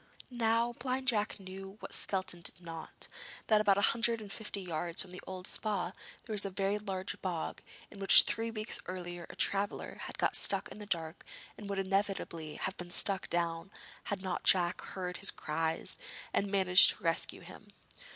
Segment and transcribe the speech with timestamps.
[0.31, 3.07] Now Blind Jack knew what Skelton did not,
[3.45, 5.91] that about a hundred and fifty yards from the old Spa
[6.25, 10.35] there was a very large bog, in which three weeks earlier a traveller had got
[10.35, 11.23] stuck in the dark,
[11.55, 13.69] and would inevitably have been sucked down
[14.05, 15.99] had not Jack heard his cries
[16.33, 17.67] and managed to rescue him.